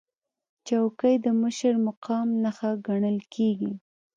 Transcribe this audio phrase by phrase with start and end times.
[0.67, 3.71] چوکۍ د مشر مقام نښه ګڼل کېږي.